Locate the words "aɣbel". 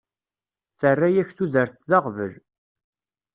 1.97-2.33